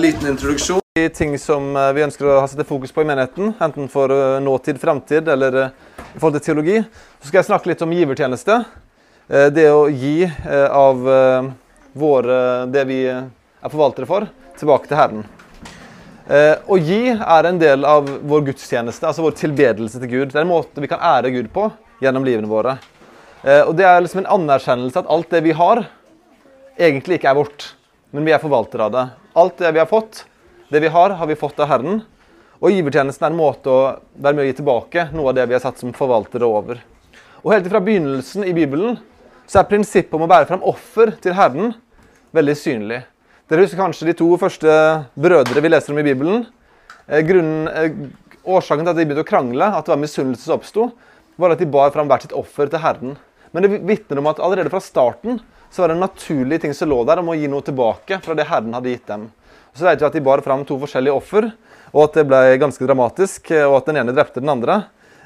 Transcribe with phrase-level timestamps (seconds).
[0.00, 0.80] liten introduksjon.
[0.94, 4.38] De ting som eh, vi ønsker å sette fokus på i menigheten, enten for eh,
[4.44, 5.70] nåtid, fremtid eller eh,
[6.04, 6.74] i forhold til teologi,
[7.20, 8.56] så skal jeg snakke litt om givertjeneste.
[9.28, 10.26] Det å gi
[10.68, 10.98] av
[11.96, 14.26] våre, det vi er forvaltere for,
[14.58, 15.22] tilbake til Herren.
[16.66, 20.34] Å gi er en del av vår gudstjeneste, altså vår tilbedelse til Gud.
[20.34, 21.70] Det er en måte vi kan ære Gud på
[22.02, 22.76] gjennom livene våre.
[23.62, 25.86] Og det er liksom en anerkjennelse at alt det vi har,
[26.76, 27.70] egentlig ikke er vårt,
[28.12, 29.08] men vi er forvaltere av det.
[29.32, 30.26] Alt det vi har fått,
[30.68, 32.02] det vi har, har vi fått av Herren.
[32.60, 33.78] Og givertjenesten er en måte å
[34.12, 36.82] være med å gi tilbake noe av det vi er satt som forvaltere over.
[37.40, 38.98] Og helt fra begynnelsen i Bibelen
[39.48, 41.72] så er prinsippet om å bære fram offer til Herren
[42.36, 43.00] veldig synlig.
[43.48, 44.74] Dere husker kanskje de to første
[45.16, 46.44] brødre vi leser om i Bibelen.
[47.08, 47.96] Eh, Grunnen, eh,
[48.44, 50.90] årsaken til at de begynte å krangle, at det var misunnelse som oppsto,
[51.40, 53.16] var at de bar fram hvert sitt offer til Herren.
[53.52, 55.40] Men det vitner om at allerede fra starten
[55.72, 58.36] så var det en naturlig ting som lå der om å gi noe tilbake fra
[58.36, 59.30] det Herren hadde gitt dem.
[59.72, 61.48] Så vet vi at de bar fram to forskjellige offer,
[61.92, 64.82] og at det ble ganske dramatisk, eh, og at den ene drepte den andre.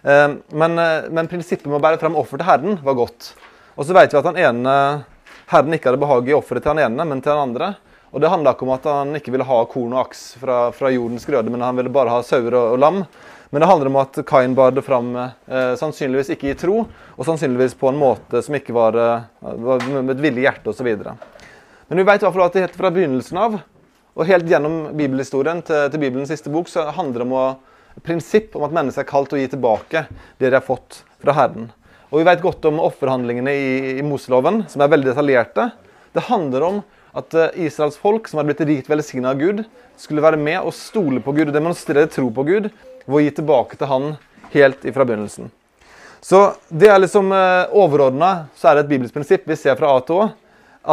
[0.07, 3.35] Eh, Men, eh, men prinsippet med å bære fram offer til Herren var godt.
[3.77, 5.05] Og så vet vi at den ene
[5.51, 7.77] Herren ikke hadde behag i offeret til den ene, men til den andre.
[8.17, 10.89] Og det handla ikke om at han ikke ville ha korn og aks fra, fra
[10.89, 13.03] jordens grøde, men han ville bare ha sauer og, og lam.
[13.53, 17.28] Men det handler om at Kain bar det fram eh, sannsynligvis ikke i tro, og
[17.28, 20.89] sannsynligvis på en måte som ikke var, eh, var med et villig hjerte osv.
[20.97, 23.61] Men vi vet i at helt fra begynnelsen av,
[24.17, 27.47] og helt gjennom bibelhistorien til, til Bibelens siste bok, så handler det om å,
[28.01, 30.06] prinsipp om at mennesket er kalt å gi tilbake
[30.41, 31.69] det de har fått fra Herren.
[32.08, 33.70] Og vi vet godt om offerhandlingene i,
[34.01, 35.70] i Moseloven, som er veldig detaljerte.
[36.17, 36.84] Det handler om
[37.17, 39.64] at eh, Israels folk, som hadde blitt rikt velsigna av Gud,
[40.00, 42.69] skulle være med og stole på Gud og demonstrere tro på Gud
[43.06, 44.11] ved å gi tilbake til Han
[44.53, 45.50] helt ifra begynnelsen.
[46.20, 49.95] Så det er liksom eh, overordna, så er det et bibelsk prinsipp vi ser fra
[49.95, 50.31] A til Å,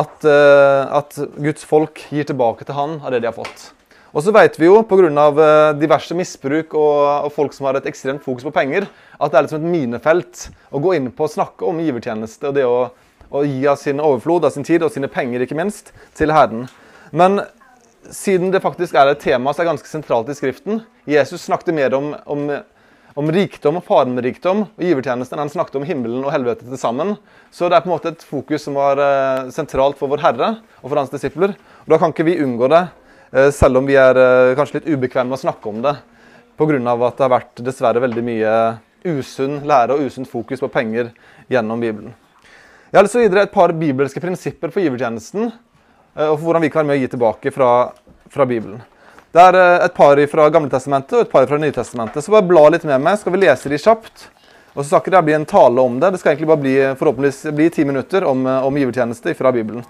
[0.04, 3.72] at, eh, at Guds folk gir tilbake til Han av det de har fått.
[4.14, 5.74] Og så vet vi jo pga.
[5.74, 8.86] diverse misbruk og, og folk som har et ekstremt fokus på penger,
[9.18, 12.54] at det er liksom et minefelt å gå inn på og snakke om givertjeneste og
[12.54, 12.92] det å,
[13.34, 16.68] å gi av sin overflod, av sin tid og sine penger, ikke minst, til Herren.
[17.12, 17.42] Men
[18.12, 21.94] siden det faktisk er et tema som er ganske sentralt i Skriften Jesus snakket mer
[21.96, 22.48] om, om,
[23.20, 26.80] om rikdom og faren med rikdom og givertjenesten han snakket om himmelen og helvete til
[26.80, 27.16] sammen.
[27.52, 30.50] Så det er på en måte et fokus som var eh, sentralt for vår Herre
[30.82, 31.56] og for hans disipler.
[31.84, 32.86] Og Da kan ikke vi unngå det,
[33.34, 35.98] eh, selv om vi er eh, kanskje litt ubekvemme med å snakke om det.
[36.54, 36.78] Pga.
[36.78, 38.58] at det har vært dessverre veldig mye
[39.04, 41.10] usunn lære og usunt fokus på penger
[41.52, 42.14] gjennom Bibelen.
[42.94, 45.48] Jeg har lyst til å gi dere et par bibelske prinsipper for givertjenesten.
[46.16, 47.92] eh, Og for hvordan vi kan være med å gi tilbake fra,
[48.30, 48.84] fra Bibelen.
[49.34, 52.22] Det er eh, et par fra Gamletestamentet og et par fra Nytestamentet.
[52.22, 54.28] Så bare bla litt med meg, skal vi lese de kjapt.
[54.76, 56.12] Og så skal ikke det bli en tale om det.
[56.14, 59.82] Det skal egentlig bare bli forhåpentligvis bli ti minutter om, eh, om givertjeneste fra Bibelen.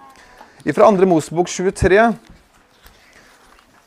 [0.63, 1.05] Fra 2.
[1.05, 2.15] Mosebok 23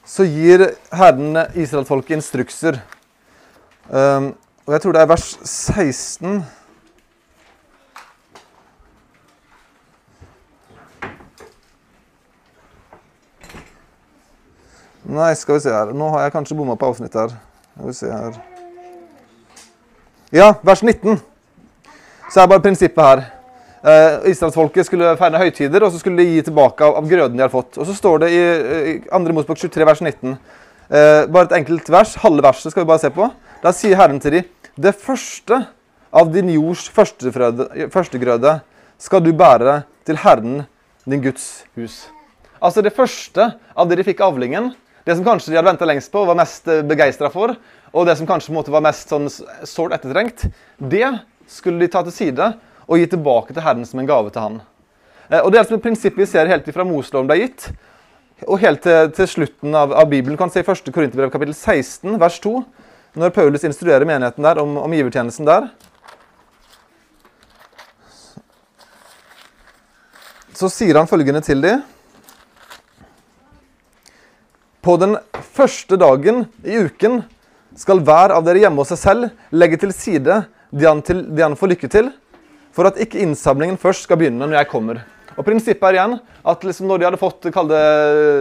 [0.04, 2.82] så gir Herren israelsfolket instrukser.
[3.88, 4.34] Um,
[4.66, 6.44] og jeg tror det er vers 16
[15.06, 15.92] Nei, skal vi se her.
[15.94, 17.30] Nå har jeg kanskje bomma på avsnitt her.
[17.76, 18.38] Skal vi se her.
[20.34, 21.20] Ja, vers 19.
[22.32, 23.22] Så er bare prinsippet her.
[23.86, 27.44] Eh, Israelsfolket skulle feire høytider, og så skulle de gi tilbake av, av grøden de
[27.44, 27.78] har fått.
[27.78, 29.20] Og så står det i, i 2.
[29.36, 30.32] Mosebok 23, vers 19.
[30.90, 32.16] Eh, bare et enkelt vers.
[32.24, 33.28] Halve verset skal vi bare se på.
[33.62, 35.60] Da sier Herren til dem Det første
[36.10, 38.56] av din jords førstegrøde
[38.98, 40.64] skal du bære til Herren,
[41.06, 42.08] din Guds hus.
[42.58, 44.72] Altså det første av det de fikk avlingen,
[45.06, 47.54] det som kanskje de hadde venta lengst på og var mest begeistra for,
[47.94, 50.48] og det som kanskje på en måte var mest sånn ettertrengt,
[50.82, 51.06] det
[51.46, 52.48] skulle de ta til side
[52.86, 54.60] og gi tilbake til Herren som en gave til han.
[55.30, 57.70] Eh, Og Det er altså et prinsipp vi ser helt ifra Moseloven ble gitt,
[58.46, 60.36] og helt til, til slutten av, av Bibelen.
[60.36, 60.92] Kan se i 1.
[60.92, 62.52] Korinterbrev kapittel 16, vers 2,
[63.16, 65.70] når Paulus instruerer menigheten der om, om givertjenesten der.
[70.56, 71.82] Så sier han følgende til dem.
[74.86, 75.16] På den
[75.50, 77.24] første dagen i uken
[77.74, 80.36] skal hver av dere hjemme hos seg selv legge til side
[80.70, 82.12] det han, det han får lykke til,
[82.70, 85.02] for at ikke innsamlingen først skal begynne når jeg kommer.
[85.34, 86.14] Og Prinsippet er igjen
[86.52, 87.82] at liksom når de hadde fått kall det,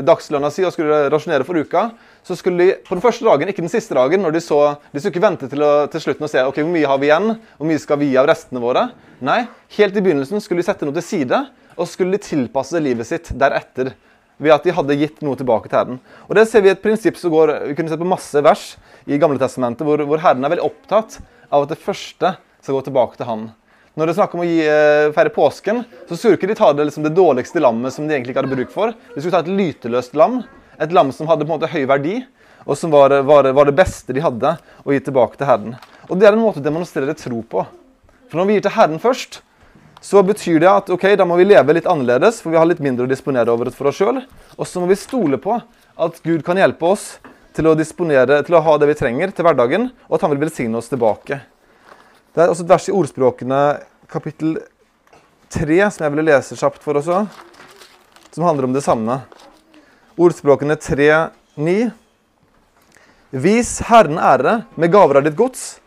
[0.06, 1.88] dagslønna si og skulle rasjonere for uka,
[2.21, 4.62] så skulle de på den første dagen, ikke den siste dagen, når de så
[4.94, 7.09] De skulle ikke vente til, å, til slutten og se ok, hvor mye har vi
[7.09, 8.91] igjen, hvor mye skal vi gi av restene våre.
[9.25, 9.41] Nei,
[9.80, 13.33] helt i begynnelsen skulle de sette noe til side, og skulle de tilpasse livet sitt
[13.33, 13.95] deretter
[14.42, 16.00] ved at de hadde gitt noe tilbake til Herren.
[16.28, 18.76] Og Det ser vi et prinsipp som går Vi kunne sett på masse vers
[19.08, 21.20] i Gamle Testamentet hvor, hvor Herren er veldig opptatt
[21.52, 23.48] av at det første skal gå tilbake til Han.
[23.96, 26.74] Når det er snakk om å gi, eh, feire påsken, så skulle ikke de ta
[26.76, 28.92] det, liksom, det dårligste lammet som de egentlig ikke hadde bruk for.
[29.14, 30.44] De skulle ta et lyteløst lam,
[30.76, 32.26] Et lam som hadde på en måte høy verdi,
[32.68, 35.78] og som var, var, var det beste de hadde å gi tilbake til Herren.
[36.10, 37.64] Og Det er en måte å demonstrere tro på.
[38.28, 39.40] For når vi gir til Herren først,
[40.06, 42.81] så betyr det at ok, da må vi leve litt annerledes, for vi har litt
[42.84, 44.19] mindre å disponere over for oss sjøl.
[44.54, 47.16] Og så må vi stole på at Gud kan hjelpe oss
[47.57, 50.44] til å disponere, til å ha det vi trenger til hverdagen, og at han vil
[50.44, 51.40] velsigne oss tilbake.
[52.36, 53.62] Det er også et vers i Ordspråkene
[54.12, 54.60] kapittel
[55.56, 57.31] 3 som jeg ville lese kjapt for oss òg,
[58.36, 59.24] som handler om det samme.
[60.22, 61.08] Ordspråkene 3,
[61.58, 61.88] 9.
[63.42, 65.80] Vis Herren ære med gaver av ditt gods,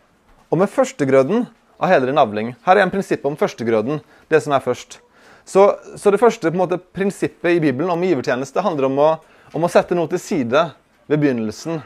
[0.51, 1.47] og med førstegrøden
[1.79, 2.53] av hele din avling.
[2.65, 4.99] Her er en prinsipp om førstegrøden, det som er først.
[5.47, 5.63] Så,
[5.97, 9.07] så det første måte, prinsippet i Bibelen om givertjeneste handler om å,
[9.57, 10.67] om å sette noe til side
[11.09, 11.79] ved begynnelsen.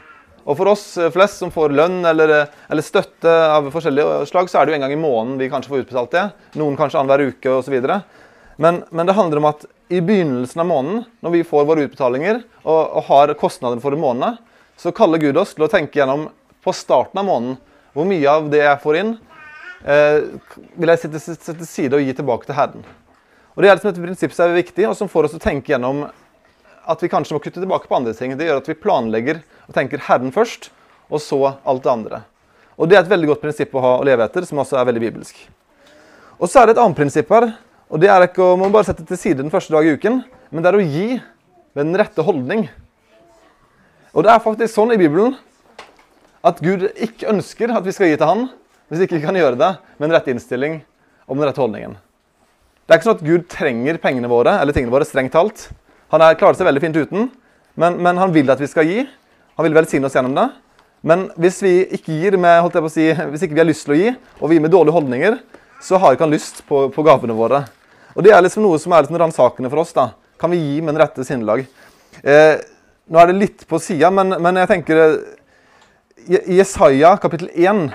[0.44, 4.50] Og for oss eh, flest som får lønn eller, eh, eller, støtte av forskjellige slag,
[4.52, 6.24] så er det jo en gang i måneden vi kanskje får utbetalt det.
[6.60, 7.78] Noen kanskje annenhver uke osv.
[8.60, 12.42] Men, men det handler om at i begynnelsen av måneden, når vi får våre utbetalinger
[12.62, 14.42] og, og har kostnader for en måned,
[14.76, 16.28] så kaller Gud oss til å tenke gjennom
[16.64, 17.56] på starten av måneden
[17.94, 19.12] hvor mye av det jeg får inn,
[19.84, 22.84] vil jeg sette til side og gi tilbake til Herren.
[23.54, 25.70] Og Det er liksom et prinsipp som er viktig, og som får oss å tenke
[25.72, 26.06] gjennom
[26.84, 28.34] at vi kanskje må kutte tilbake på andre ting.
[28.36, 30.70] Det gjør at vi planlegger og tenker Herren først,
[31.08, 32.22] og så alt det andre.
[32.76, 34.88] Og Det er et veldig godt prinsipp å ha å leve etter, som også er
[34.88, 35.36] veldig bibelsk.
[36.40, 37.54] Og Så er det et annet prinsipp her.
[37.88, 40.24] og Det er ikke å man bare sette til side den første dag i uken,
[40.50, 41.22] men det er å gi
[41.74, 42.68] med den rette holdning.
[44.14, 45.36] Og det er faktisk sånn i Bibelen
[46.42, 48.48] at Gud ikke ønsker at vi skal gi til Han
[48.88, 50.80] hvis ikke vi kan gjøre det med en rett innstilling
[51.24, 51.96] og med den rette holdningen.
[52.84, 55.70] Det er ikke sånn at Gud trenger pengene våre eller tingene våre strengt talt.
[56.12, 57.30] Han er, klarer seg veldig fint uten,
[57.80, 59.06] men, men, han vil at vi skal gi.
[59.56, 60.48] Han vil velsigne oss gjennom det.
[61.04, 63.70] Men hvis vi ikke gir med, holdt jeg på å si, hvis ikke vi har
[63.70, 65.38] lyst til å gi, og vi gir med dårlige holdninger,
[65.84, 67.64] så har ikke han lyst på, på gavene våre.
[68.14, 69.96] Og Det er liksom noe som er liksom ransakende for oss.
[69.96, 70.10] da.
[70.40, 71.64] Kan vi gi med den rette sinnelag?
[72.22, 72.60] Eh,
[73.10, 75.16] nå er det litt på sida, men, men, jeg tenker eh,
[76.28, 77.88] I Jesaja kapittel 1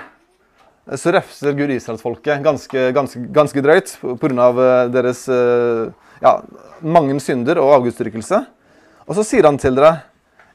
[0.96, 4.46] så refser Gud israelsfolket ganske, ganske, ganske drøyt pga.
[4.48, 5.90] Eh, deres eh,
[6.22, 6.34] ja,
[6.80, 8.40] mange synder og avgudsdyrkelse.
[9.06, 9.92] Og så sier han til dere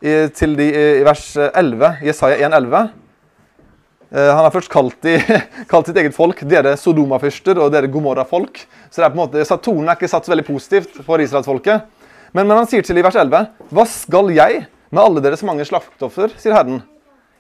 [0.02, 0.68] i, til de,
[1.00, 2.76] i vers 11, Jesaja 1,11
[4.12, 5.16] eh, Han har først kalt, de,
[5.72, 8.66] kalt, sitt eget folk dere Sodoma-fyrster og dere Gomorra-folk.
[8.90, 11.86] Så det er på en måte, tonen er ikke satt så veldig positivt for israelsfolket.
[12.36, 15.66] Men, men han sier til i vers 11.: Hva skal jeg med alle deres mange
[15.68, 16.84] slaktoffer, sier Herren.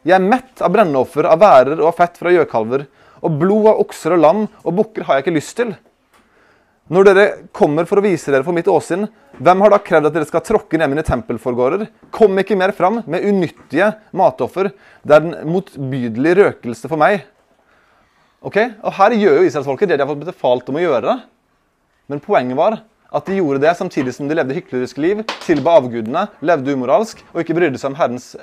[0.06, 2.84] Jeg er mett av brenneoffer, av værer og av fett fra gjøkalver.
[3.26, 5.72] Og blod av okser og lam og bukker har jeg ikke lyst til.
[6.94, 7.24] Når dere
[7.56, 9.08] kommer for å vise dere for mitt åsyn,
[9.42, 11.88] hvem har da krevd at dere skal tråkke ned mine tempelforgårder?
[12.14, 14.70] Kom ikke mer fram med unyttige matoffer.
[15.02, 17.26] Det er den motbydelige røkelse for meg.
[18.46, 18.62] Ok?
[18.86, 21.18] Og Her gjør jo israelsfolket det de har fått befalt om å gjøre.
[22.14, 26.28] Men poenget var at de gjorde det samtidig som de levde hyklerisk liv, tilba avgudene,
[26.46, 28.36] levde umoralsk og ikke brydde seg om Herrens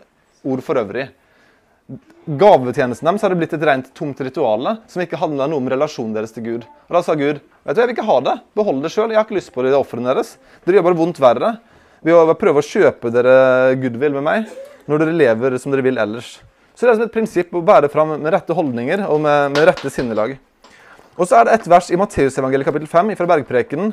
[0.43, 1.13] ord for øvrig
[2.27, 6.35] gavetjenesten deres hadde blitt et rent tomt ritual som ikke handla noe om relasjonen deres
[6.35, 6.67] til Gud.
[6.89, 8.37] Og Da sa Gud vet du, jeg vil ikke ha det.
[8.59, 9.11] Behold det sjøl.
[9.11, 10.37] Jeg har ikke lyst på det i ofrene deres.
[10.65, 11.57] Dere gjør bare vondt verre
[12.03, 14.55] ved å prøve å kjøpe dere goodwill med meg
[14.91, 16.39] når dere lever som dere vil ellers.
[16.75, 19.91] Så det er et prinsipp å bære fram med rette holdninger og med, med rette
[19.93, 20.39] sinnelag.
[21.19, 23.93] Og så er det et vers i Matteusevangeliet kapittel 5 fra Bergprekenen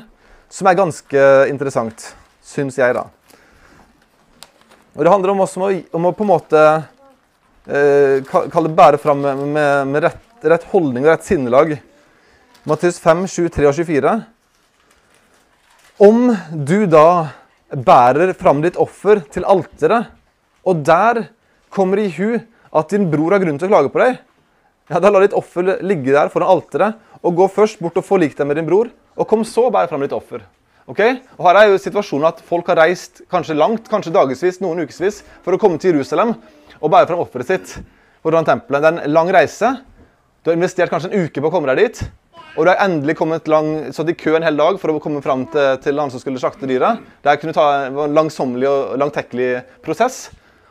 [0.50, 2.08] som er ganske interessant,
[2.42, 3.06] syns jeg, da.
[4.96, 6.64] Og Det handler om, også om, å, om å på en måte
[7.70, 11.76] kall det bære fram med, med, med rett, rett, holdning og rett sinnelag.
[12.70, 14.14] Matteus 5, 23 og 24.
[16.00, 17.10] Om du da
[17.70, 20.10] bærer fram ditt offer til alteret,
[20.66, 21.28] og der
[21.70, 24.20] kommer i hu at din bror har grunn til å klage på deg,
[24.90, 28.38] ja, da la ditt offer ligge der foran alteret, og gå først bort og forlik
[28.38, 30.42] deg med din bror, og kom så og bær fram ditt offer.
[30.90, 31.02] Ok?
[31.38, 35.22] Og Her er jo situasjonen at folk har reist kanskje langt, kanskje dagevis, noen ukevis,
[35.46, 36.34] for å komme til Jerusalem
[36.80, 37.76] og bære fram offeret sitt
[38.24, 38.82] foran tempelet.
[38.82, 39.74] Det er en lang reise.
[40.44, 42.02] Du har investert kanskje en uke på å komme deg dit.
[42.58, 45.22] Og du har endelig kommet lang, stått i kø en hel dag for å komme
[45.24, 47.04] fram til, til han som skulle slakte dyret.
[47.24, 49.50] Det kunne ta en langsommelig og langtekkelig
[49.86, 50.30] prosess.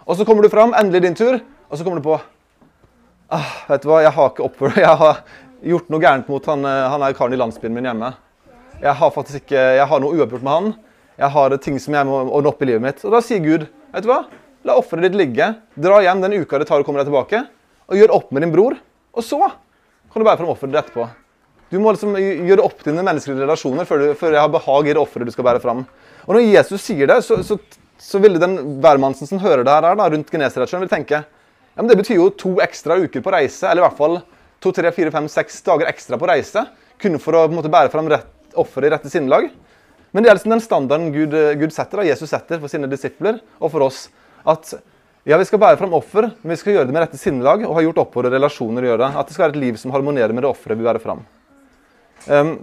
[0.09, 1.38] Og så kommer du fram, endelig din tur,
[1.69, 5.23] og så kommer du på ah, Vet du hva, jeg har ikke oppført Jeg har
[5.69, 8.12] gjort noe gærent mot han, han er karen i landsbyen min hjemme.
[8.79, 10.69] Jeg har faktisk ikke, jeg har noe uoppgjort med han.
[11.19, 13.00] Jeg har ting som jeg må ordne opp i livet mitt.
[13.05, 14.21] Og da sier Gud, vet du hva?
[14.67, 15.53] La offeret ditt ligge.
[15.79, 17.45] Dra hjem den uka det tar å komme deg tilbake.
[17.88, 18.77] Og gjør opp med din bror.
[19.15, 21.07] Og så kan du bære fram offeret ditt etterpå.
[21.69, 24.95] Du må liksom gjøre opp dine menneskelige relasjoner før, du, før jeg har behag i
[24.97, 25.83] det offeret du skal bære fram.
[26.25, 27.59] Og når Jesus sier det, så, så,
[28.00, 31.93] så ville den hvermannsen som hører det her da, rundt Genesaretsjøen, vil tenke ja, men
[31.93, 34.17] det betyr jo to ekstra uker på reise, eller i hvert fall
[34.59, 36.65] to, tre, fire, fem, seks dager ekstra på reise.
[36.99, 38.09] Kun for å på en måte, bære fram
[38.59, 39.47] offeret i rette sinnelag.
[40.11, 43.38] Men det er liksom den standarden Gud, Gud setter, da, Jesus setter for sine disipler
[43.61, 44.09] og for oss.
[44.47, 44.75] At
[45.28, 47.75] ja, vi skal bære fram offer, men vi skal gjøre det med rette sinnelag og
[47.76, 49.11] ha gjort opp våre relasjoner å gjøre.
[49.18, 51.21] At det skal være et liv som harmonerer med det offeret vi bærer fram.
[52.28, 52.54] Um,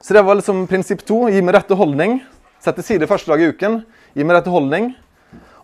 [0.00, 1.26] så det var liksom prinsipp to.
[1.28, 2.20] Gi meg rette holdning.
[2.62, 3.82] Sett til side første dag i uken.
[4.16, 4.92] Gi meg rette holdning.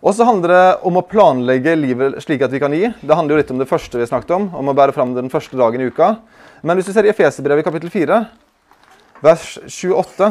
[0.05, 2.91] Og så handler det om å planlegge livet slik at vi kan gi.
[3.01, 5.31] Det handler jo litt om det første vi snakket om, om å bære fram den
[5.33, 6.19] første dagen i uka.
[6.61, 8.19] Men hvis du ser i Efeserbrevet kapittel 4,
[9.25, 10.29] vers 28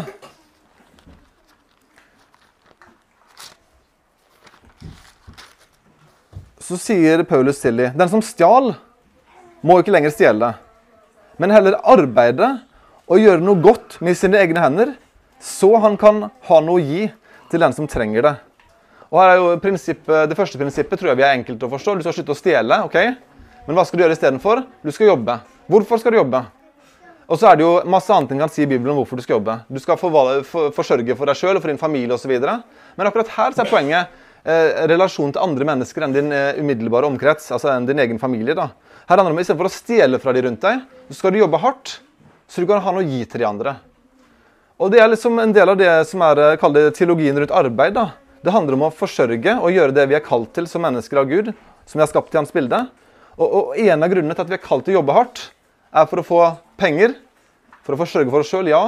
[6.64, 8.72] Så sier Paulus til dem Den som stjal,
[9.64, 10.54] må ikke lenger stjele,
[11.40, 12.48] men heller arbeide
[13.08, 14.94] og gjøre noe godt med sine egne hender,
[15.40, 17.06] så han kan ha noe å gi
[17.52, 18.34] til den som trenger det.
[19.10, 21.96] Og her er jo Det første prinsippet tror jeg vi er enkelt å forstå.
[21.96, 22.80] Du skal slutte å stjele.
[22.84, 22.96] ok?
[23.66, 24.64] Men hva skal du gjøre istedenfor?
[24.82, 25.38] Du skal jobbe.
[25.68, 26.44] Hvorfor skal du jobbe?
[27.28, 29.22] Og så er det jo masse annet en kan si i Bibelen om hvorfor du
[29.24, 29.60] skal jobbe.
[29.68, 32.34] Du skal forsørge for deg sjøl og for din familie osv.
[32.96, 37.08] Men akkurat her så er poenget eh, relasjon til andre mennesker enn din eh, umiddelbare
[37.08, 37.50] omkrets.
[37.54, 38.56] Altså enn din egen familie.
[38.56, 38.70] da.
[39.08, 41.60] Her handler det om Istedenfor å stjele fra de rundt deg, så skal du jobbe
[41.60, 41.98] hardt,
[42.48, 43.76] så du kan ha noe å gi til de andre.
[44.80, 47.94] Og Det er liksom en del av det som er eh, det, teologien rundt arbeid.
[47.94, 48.10] da.
[48.44, 51.28] Det handler om å forsørge og gjøre det vi er kalt til som mennesker av
[51.30, 51.52] Gud,
[51.86, 52.84] som vi har skapt i hans bilde.
[53.38, 55.48] Og, og En av grunnene til at vi er kalt til å jobbe hardt,
[55.94, 56.40] er for å få
[56.80, 57.14] penger.
[57.84, 58.82] For å forsørge for oss sjøl, ja.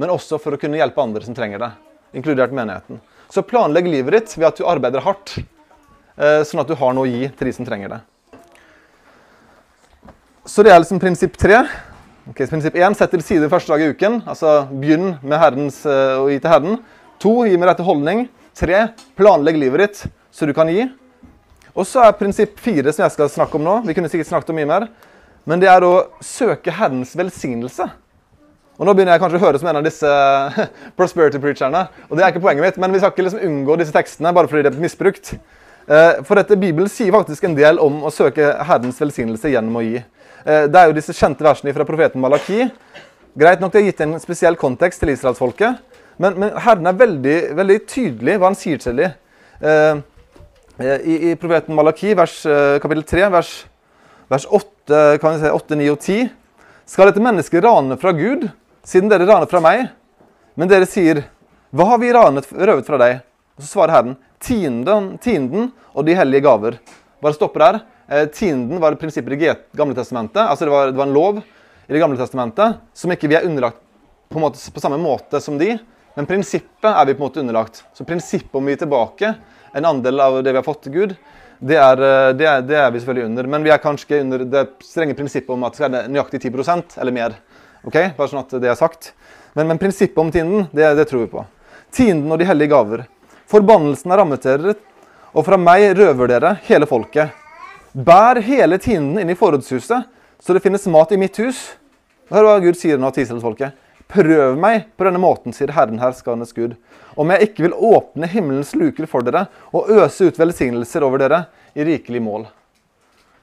[0.00, 1.70] Men også for å kunne hjelpe andre som trenger det.
[2.16, 3.00] Inkludert menigheten.
[3.30, 5.36] Så planlegg livet ditt ved at du arbeider hardt,
[6.18, 8.00] eh, sånn at du har noe å gi til de som trenger det.
[10.50, 11.60] Så det er liksom prinsipp tre.
[12.30, 14.22] Okay, prinsipp én sett til side første dag i uken.
[14.26, 16.80] Altså begynn med herrens, eh, å gi til Herren.
[17.20, 18.28] To gi med rette holdning.
[18.54, 20.90] Tre planlegg livet ditt så du kan gi.
[21.76, 23.86] Og så er prinsipp fire som jeg skal snakke om nå.
[23.86, 24.88] Vi kunne sikkert snakket om mye mer.
[25.46, 27.86] Men det er å søke Herrens velsignelse.
[28.80, 30.10] Og Nå begynner jeg kanskje å høre som en av disse
[30.98, 31.82] prosperity preacherne.
[32.08, 34.48] og det er ikke poenget mitt, Men vi skal ikke liksom unngå disse tekstene bare
[34.48, 35.34] fordi det er misbrukt.
[35.84, 39.82] Eh, for dette Bibelen sier faktisk en del om å søke Herrens velsignelse gjennom å
[39.84, 40.00] gi.
[40.46, 42.70] Eh, det er jo disse kjente versene fra profeten Malaki.
[43.36, 45.82] Greit nok det er gitt en spesiell kontekst til israelsfolket,
[46.16, 49.12] men, men Herren er veldig, veldig, tydelig hva han sier til dem.
[49.60, 50.00] Eh,
[50.80, 52.38] i, I profeten Malaki, vers,
[52.80, 53.52] kapittel 3, vers,
[54.32, 56.32] vers 8, kan vi si 8, 9 og 10,
[56.88, 58.48] skal dette mennesket rane fra Gud
[58.86, 59.88] siden dere raner fra meg.
[60.58, 61.22] Men dere sier,
[61.70, 63.20] hva har vi ranet, røvet fra deg?
[63.56, 66.78] Og så svarer Herren, tienden, tienden og de hellige gaver.
[67.22, 67.80] Bare stopper her.
[68.10, 70.42] Eh, tienden var prinsippet i Gamle Testamentet.
[70.42, 73.46] Altså det var, det var, en lov i Det gamle testamentet som ikke vi er
[73.46, 73.80] underlagt
[74.30, 75.76] på, måte, på, samme måte som de.
[76.14, 77.84] Men prinsippet er vi på en måte underlagt.
[77.94, 79.34] Så prinsippet om vi gir tilbake
[79.74, 81.14] en andel av det vi har fått til Gud,
[81.60, 83.50] det er, eh, det, er, det er, vi selvfølgelig under.
[83.54, 86.40] Men vi er kanskje ikke under det strenge prinsippet om at det skal være nøyaktig
[86.42, 87.36] 10 eller mer.
[87.86, 87.96] Ok?
[88.16, 89.12] Bare sånn at det er sagt.
[89.54, 91.44] Men, men prinsippet om tienden, det, det, tror vi på.
[91.94, 93.04] Tienden og de hellige gaver.
[93.50, 94.76] Forbannelsen er rammet dere,
[95.34, 97.34] og fra meg røver dere hele folket.
[97.92, 100.06] Bær hele tienden inn i forrådshuset,
[100.40, 101.64] så det finnes mat i mitt hus.
[102.30, 103.74] Hør hva Gud sier nå til Israelsfolket.
[104.10, 106.76] Prøv meg på denne måten, sier Herren herskernes Gud,
[107.18, 109.44] om jeg ikke vil åpne himmelens luker for dere
[109.74, 111.44] og øse ut velsignelser over dere
[111.74, 112.46] i rikelig mål.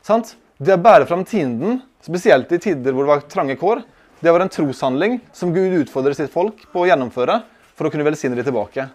[0.04, 0.36] Sant?
[0.58, 3.84] Det å bære fram tienden, spesielt i tider hvor det var trange kår,
[4.20, 7.42] det var en troshandling som Gud utfordrer sitt folk på å gjennomføre
[7.78, 8.88] for å kunne velsigne dem tilbake.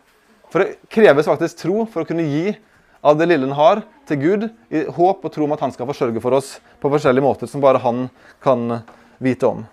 [0.50, 2.56] For det kreves faktisk tro for å kunne gi
[3.02, 5.88] av det lille en har, til Gud, i håp og tro om at han skal
[5.88, 8.08] forsørge for oss på forskjellige måter som bare han
[8.42, 8.82] kan
[9.22, 9.64] vite om.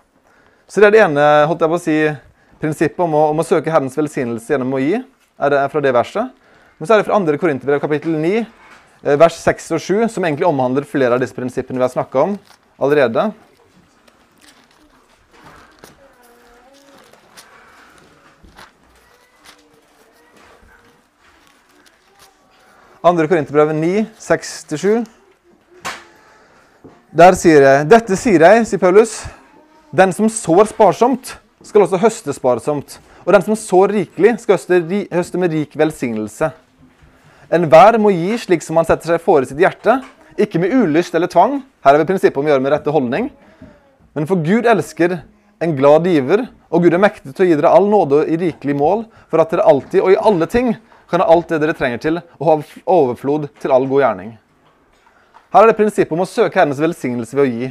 [0.70, 1.96] Så det er det ene holdt jeg på å si,
[2.62, 5.02] prinsippet om å, om å søke Herrens velsignelse gjennom å gi.
[5.40, 6.30] er det fra det verset.
[6.78, 7.38] Men så er det fra 2.
[7.42, 8.46] Korinterbrev kapittel 9,
[9.02, 12.22] eh, vers 6 og 7, som egentlig omhandler flere av disse prinsippene vi har snakka
[12.22, 12.36] om
[12.78, 13.30] allerede.
[23.00, 23.28] 2.
[23.28, 25.06] Korinterbrevet 9, 6-7.
[27.16, 29.14] Der sier jeg Dette sier jeg, sier Paulus.
[29.88, 31.30] Den som sår sparsomt,
[31.64, 32.98] skal også høste sparsomt.
[33.24, 34.80] Og den som sår rikelig, skal høste,
[35.16, 36.50] høste med rik velsignelse.
[37.48, 39.96] Enhver må gi slik som han setter seg for i sitt hjerte,
[40.36, 41.62] ikke med ulyst eller tvang.
[41.80, 43.32] Her er vi prinsippet om å gjøre med rette holdning.
[44.12, 45.22] Men for Gud elsker
[45.64, 48.76] en glad giver, og Gud er mektig til å gi dere all nåde i rikelig
[48.76, 50.74] mål, for at dere alltid og i alle ting
[51.10, 54.34] kan ha alt det dere trenger til, og ha overflod til all god gjerning.
[55.50, 57.70] Her er det prinsippet om å søke Herrens velsignelse ved å gi.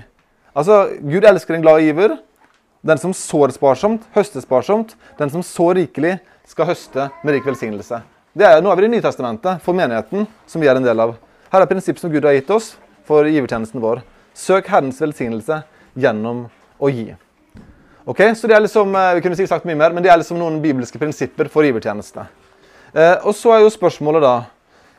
[0.57, 2.17] Altså, Gud elsker en glad giver.
[2.83, 4.95] Den som sår sparsomt, høster sparsomt.
[5.19, 6.17] Den som sår rikelig,
[6.49, 8.01] skal høste med rik velsignelse.
[8.33, 11.15] Det er noe av det i Nytestamentet for menigheten, som vi er en del av.
[11.53, 12.73] Her er prinsippet som Gud har gitt oss
[13.07, 14.01] for givertjenesten vår.
[14.37, 15.61] Søk Herrens velsignelse
[15.99, 16.47] gjennom
[16.79, 17.13] å gi.
[18.09, 20.17] Ok, så det er liksom, eh, Vi kunne sikkert sagt mye mer, men det er
[20.17, 22.25] liksom noen bibelske prinsipper for givertjeneste.
[22.93, 24.33] Eh, og så er jo spørsmålet da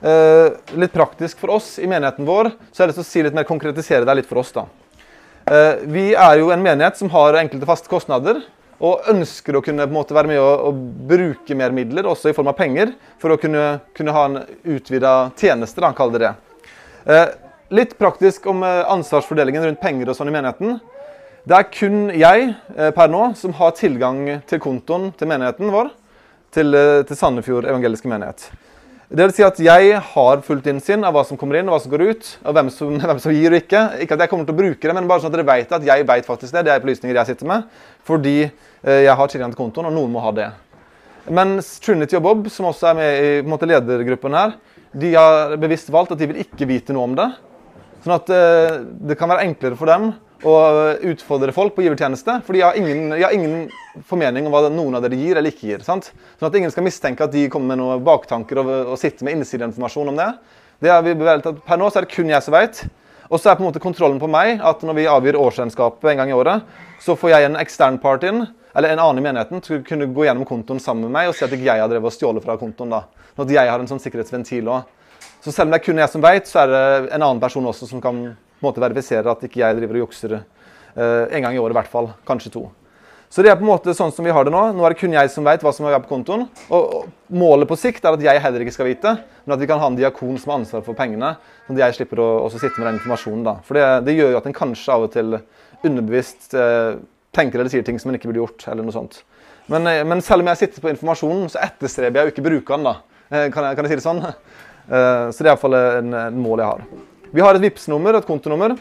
[0.07, 3.49] eh, Litt praktisk for oss i menigheten vår, så er det å si litt mer,
[3.49, 4.55] konkretisere det litt for oss.
[4.55, 4.67] da.
[5.51, 8.43] Eh, vi er jo en menighet som har enkelte faste kostnader,
[8.81, 12.37] og ønsker å kunne på en måte være med å bruke mer midler, også i
[12.37, 14.39] form av penger, for å kunne, kunne ha en
[14.73, 16.31] utvida tjeneste, da, kall det det.
[17.77, 20.79] Litt praktisk om ansvarsfordelingen rundt penger og sånn i menigheten.
[21.45, 22.55] Det er kun jeg
[22.97, 25.93] per nå som har tilgang til kontoen til menigheten vår,
[26.55, 28.51] til, eh, til Sandefjord evangeliske menighet.
[29.11, 31.81] Det vil si at jeg har fullt innsyn av hva som kommer inn og hva
[31.83, 32.39] som går ut.
[32.45, 33.83] og hvem som, hvem som gir og ikke.
[34.05, 35.87] Ikke at jeg kommer til å bruke det, men bare sånn at dere vet at
[35.87, 36.65] jeg vet faktisk det.
[36.65, 37.67] Det er opplysninger jeg sitter med.
[38.07, 40.49] Fordi eh, jeg har tilgang til kontoen, og noen må ha det.
[41.31, 44.55] Mens Trinity og Bob, som også er med i måte, ledergruppen her,
[44.95, 47.29] de har bevisst valgt at de vil ikke vite noe om det.
[48.05, 48.81] Sånn at eh,
[49.11, 50.13] det kan være enklere for dem
[50.47, 50.55] å
[51.11, 52.41] utfordre folk på givertjeneste.
[52.47, 55.51] fordi jeg har ingen, jeg har ingen formening om hva noen av dere gir eller
[55.51, 55.85] ikke gir.
[55.85, 56.13] sant?
[56.39, 59.39] Sånn at ingen skal mistenke at de kommer med noen baktanker og, og sitter med
[59.39, 60.31] innsideinformasjon om det.
[60.81, 62.85] Det er vi at Per nå så er det kun jeg som vet.
[63.31, 66.23] Og så er på en måte kontrollen på meg at når vi avgir årsregnskapet en
[66.23, 66.65] gang i året,
[66.99, 68.43] så får jeg en ekstern part inn,
[68.75, 71.37] eller en annen i menigheten, til å kunne gå gjennom kontoen sammen med meg og
[71.39, 72.91] si at ikke jeg har drevet og stjålet fra kontoen.
[72.91, 73.05] da.
[73.37, 74.89] Sånn at jeg har en sånn sikkerhetsventil òg.
[75.45, 76.83] Så selv om det er kun jeg som vet, så er det
[77.15, 78.19] en annen person også som kan
[78.61, 81.75] på en måte verifisere at ikke jeg driver og jukser uh, en gang i året
[81.75, 82.13] i hvert fall.
[82.29, 82.67] Kanskje to.
[83.31, 84.61] Så det er på en måte sånn som vi har det nå.
[84.75, 86.49] Nå er det kun jeg som vet hva som er på kontoen.
[86.75, 89.13] Og, Målet på sikt er at jeg heller ikke skal vite,
[89.45, 91.37] men at vi kan ha en diakon som har ansvar for pengene.
[91.69, 93.45] Sånn at jeg slipper å sitte med den informasjonen.
[93.47, 93.55] da.
[93.69, 95.39] For det, det gjør jo at en kanskje av og til
[95.87, 96.99] underbevisst eh,
[97.37, 98.67] tenker eller sier ting som en ikke burde gjort.
[98.67, 99.23] eller noe sånt.
[99.71, 102.75] Men, eh, men, selv om jeg sitter på informasjonen, så etterstreber jeg jo ikke bruke
[102.75, 102.91] den.
[102.91, 102.97] da.
[103.31, 104.27] Eh, kan, jeg, kan, jeg, si det sånn?
[104.91, 106.81] Eh, så det er iallfall en mål jeg har.
[107.31, 108.73] Vi har et Vipps-nummer, et kontonummer.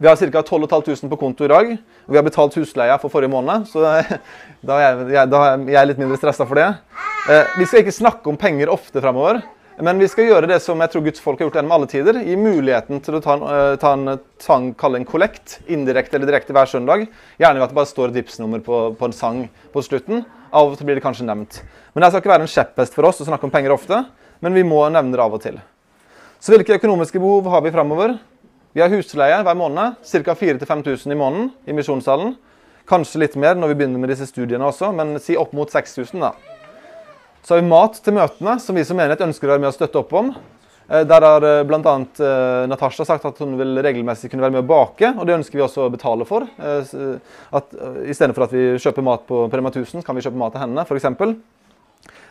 [0.00, 0.40] Vi har ca.
[0.42, 1.72] 12 500 på konto i dag.
[2.06, 3.82] Og vi har betalt husleia for forrige måned, så
[4.68, 6.70] da er jeg, da er jeg litt mindre stressa for det.
[7.28, 9.42] Eh, vi skal ikke snakke om penger ofte framover,
[9.76, 12.20] men vi skal gjøre det som jeg tror Guds folk har gjort gjennom alle tider.
[12.24, 16.56] Gi muligheten til å ta en, uh, ta en, kalle en kollekt, indirekte eller direkte
[16.56, 17.04] hver søndag.
[17.40, 19.42] Gjerne ved at det bare står et Vipps-nummer på, på, en sang
[19.74, 20.24] på slutten.
[20.48, 21.60] Av og til blir det kanskje nevnt.
[21.92, 24.00] Men det skal ikke være en kjepphest for oss å snakke om penger ofte,
[24.40, 25.60] men vi må nevne det av og til.
[26.40, 28.14] Så hvilke økonomiske behov har vi framover?
[28.72, 30.32] Vi har husleie hver måned, ca.
[30.32, 32.30] 4000-5000 i måneden i misjonssalen.
[32.88, 36.16] Kanskje litt mer når vi begynner med disse studiene også, men si opp mot 6000.
[36.22, 36.32] da.
[37.44, 39.76] Så har vi mat til møtene, som vi som menighet ønsker å være med å
[39.76, 40.32] støtte opp om.
[40.88, 41.94] Eh, der har eh, bl.a.
[42.00, 45.60] Eh, Natasha sagt at hun vil regelmessig kunne være med å bake, og det ønsker
[45.60, 46.48] vi også å betale for.
[46.56, 50.88] At Istedenfor at vi kjøper mat på Prema 1000, kan vi kjøpe mat til henne,
[50.88, 51.10] f.eks.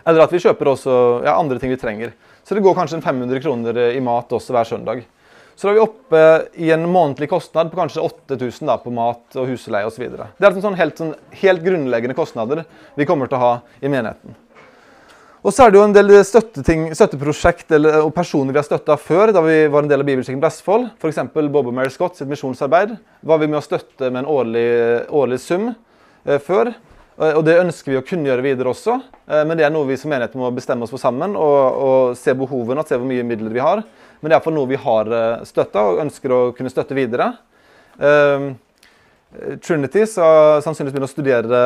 [0.08, 2.14] Eller at vi kjøper også ja, andre ting vi trenger.
[2.44, 5.04] Så det går kanskje 500 kroner i mat også hver søndag.
[5.60, 6.20] Så da er vi oppe
[6.64, 10.06] i en månedlig kostnad på kanskje 8000 på mat og husleie osv.
[10.08, 12.64] Det er altså sånn helt, sånn, helt grunnleggende kostnader
[12.96, 13.52] vi kommer til å ha
[13.84, 14.38] i menigheten.
[15.40, 19.32] Og så er det jo en del støtteprosjekt eller, og personer vi har støtta før,
[19.36, 20.90] da vi var en del av Bibelkirken Vestfold.
[21.00, 21.22] F.eks.
[21.36, 22.98] Bob og Mary Scott sitt misjonsarbeid.
[23.24, 24.68] Var vi med å støtte med en årlig,
[25.16, 26.74] årlig sum eh, før.
[27.20, 28.96] Og det ønsker vi å kunne gjøre videre også.
[29.28, 32.16] Eh, men det er noe vi som menighet må bestemme oss for sammen og, og
[32.20, 33.84] se behovene se hvor mye midler vi har.
[34.20, 37.34] Men det er iallfall noe vi har eh, støtta og ønsker å kunne støtte videre.
[38.00, 38.50] Eh,
[39.62, 41.58] Trinity skal sannsynligvis begynne å studere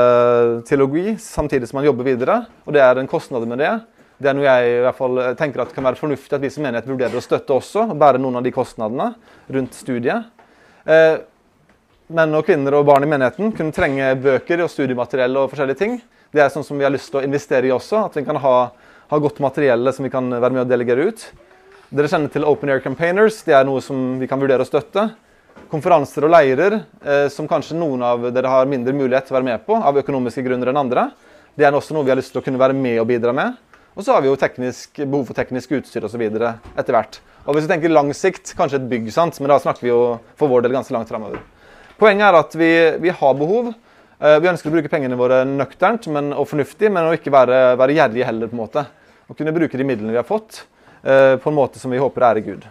[0.67, 2.39] teologi samtidig som man jobber videre.
[2.65, 3.75] Og det er en kostnad med det.
[4.17, 6.65] Det er noe jeg i hvert fall tenker at kan være fornuftig at vi som
[6.65, 7.85] menighet vurderer å støtte også.
[7.93, 9.11] og Bære noen av de kostnadene
[9.53, 10.33] rundt studiet.
[12.11, 15.93] Menn og kvinner og barn i menigheten kunne trenge bøker og studiemateriell og forskjellige ting.
[16.35, 18.09] Det er sånn som vi har lyst til å investere i også.
[18.09, 18.55] At vi kan ha,
[19.07, 21.23] ha godt materielle som vi kan være med å delegere ut.
[21.93, 23.39] Dere kjenner til Open Air Campaigners.
[23.47, 25.13] Det er noe som vi kan vurdere å støtte
[25.71, 29.47] konferanser og leirer eh, som kanskje noen av dere har mindre mulighet til å være
[29.47, 31.07] med på av økonomiske grunner enn andre.
[31.57, 33.55] Det er også noe vi har lyst til å kunne være med og bidra med.
[33.93, 36.21] Og så har vi jo teknisk, behov for teknisk utstyr osv.
[36.25, 37.21] etter hvert.
[37.45, 39.37] Og hvis vi tenker lang sikt, kanskje et bygg, sant?
[39.39, 39.99] men da snakker vi jo
[40.39, 41.41] for vår del ganske langt framover.
[42.03, 43.69] Poenget er at vi, vi har behov.
[44.19, 47.59] Eh, vi ønsker å bruke pengene våre nøkternt men, og fornuftig, men å ikke være,
[47.79, 48.49] være gjerrige heller.
[48.51, 48.83] på en måte.
[49.31, 50.65] Å kunne bruke de midlene vi har fått,
[50.99, 52.67] eh, på en måte som vi håper ærer Gud.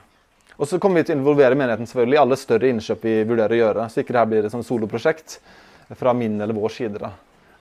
[0.59, 3.57] Og så kommer vi til å involvere menigheten selvfølgelig i alle større innkjøp vi vurderer
[3.57, 3.89] å gjøre.
[3.89, 5.39] Så ikke det her blir et soloprosjekt
[5.97, 7.01] fra min eller vår side.
[7.01, 7.15] da.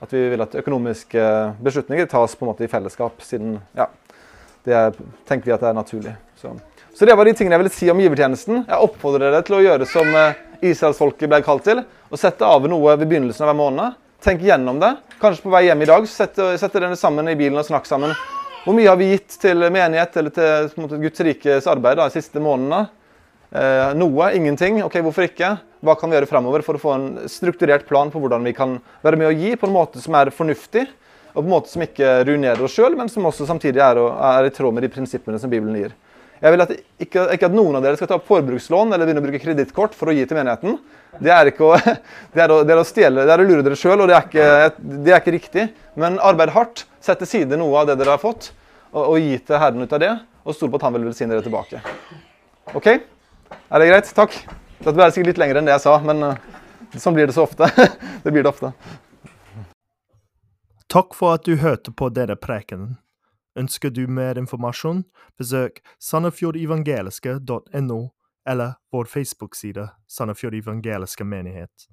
[0.04, 3.88] At vi vil at økonomiske beslutninger tas på en måte i fellesskap, siden ja,
[4.68, 4.92] det er,
[5.24, 6.16] tenker vi at det er naturlig.
[6.36, 6.52] Så.
[6.92, 7.06] så.
[7.08, 8.66] det var de tingene jeg ville si om givertjenesten.
[8.68, 11.82] Jeg oppfordrer dere til å gjøre som eh, israelsfolket ble kalt til.
[12.10, 13.98] Og sette av noe ved begynnelsen av hver måned.
[14.22, 14.94] Tenk gjennom det.
[15.22, 16.06] Kanskje på vei hjem i dag.
[16.06, 18.14] Sette, sette dere sammen i bilen og snakke sammen.
[18.62, 22.42] Hvor mye har vi gitt til menighet eller til måte, Guds rikes arbeid de siste
[22.42, 22.84] månedene?
[23.52, 24.78] Eh, noe, ingenting.
[24.86, 25.56] Ok, hvorfor ikke?
[25.82, 28.78] Hva kan vi gjøre fremover for å få en strukturert plan på hvordan vi kan
[29.02, 30.86] være med å gi på en måte som er fornuftig,
[31.32, 34.46] og på en måte som ikke ruinerer oss sjøl, men som også samtidig er, er,
[34.46, 35.92] i tråd med de prinsippene som Bibelen gir.
[36.42, 39.22] Jeg vil at ikke, ikke, at noen av dere skal ta opp forbrukslån eller begynne
[39.22, 40.80] å bruke kredittkort for å gi til menigheten.
[41.22, 41.68] Det er, å,
[42.34, 44.16] det er, å, det er å stjele, det er å lure dere sjøl, og det
[44.16, 44.48] er, ikke,
[44.82, 45.66] det er, ikke, riktig.
[46.02, 48.50] Men arbeid hardt, sett til side noe av det dere har fått,
[48.90, 50.10] og, og gi til Herren ut av det,
[50.42, 51.82] og stol på at han vil velsigne dere tilbake.
[52.74, 52.90] OK?
[52.90, 54.10] Er det greit?
[54.16, 54.34] Takk.
[54.82, 56.58] Dette ble sikkert litt lenger enn det jeg sa, men uh,
[56.98, 57.70] sånn blir det så ofte.
[58.24, 58.72] det blir det ofte.
[60.90, 62.96] Takk for at du hørte på denne prekenen.
[63.58, 65.04] Ønsker du mer informasjon,
[65.38, 68.00] besøk sandefjordevangeliske.no
[68.48, 71.88] eller vår Facebook-side Sandefjord evangeliske menighet.